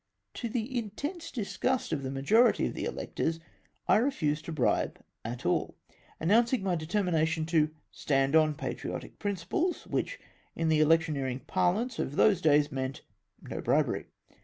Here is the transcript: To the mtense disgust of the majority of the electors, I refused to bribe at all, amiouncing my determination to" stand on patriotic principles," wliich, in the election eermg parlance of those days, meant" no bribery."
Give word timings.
To 0.33 0.49
the 0.49 0.67
mtense 0.81 1.31
disgust 1.31 1.93
of 1.93 2.01
the 2.01 2.09
majority 2.09 2.65
of 2.65 2.73
the 2.73 2.85
electors, 2.85 3.39
I 3.87 3.97
refused 3.97 4.45
to 4.45 4.51
bribe 4.51 4.99
at 5.23 5.45
all, 5.45 5.75
amiouncing 6.19 6.63
my 6.63 6.73
determination 6.75 7.45
to" 7.45 7.69
stand 7.91 8.35
on 8.35 8.55
patriotic 8.55 9.19
principles," 9.19 9.85
wliich, 9.87 10.13
in 10.55 10.69
the 10.69 10.79
election 10.79 11.13
eermg 11.13 11.45
parlance 11.45 11.99
of 11.99 12.15
those 12.15 12.41
days, 12.41 12.71
meant" 12.71 13.03
no 13.51 13.61
bribery." 13.61 14.07